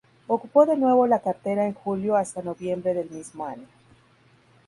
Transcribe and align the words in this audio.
Ocupó 0.25 0.65
de 0.65 0.75
nuevo 0.77 1.05
la 1.05 1.19
cartera 1.21 1.67
en 1.67 1.75
julio 1.75 2.15
hasta 2.15 2.41
noviembre 2.41 2.95
del 2.95 3.11
mismo 3.11 3.45
año. 3.45 3.67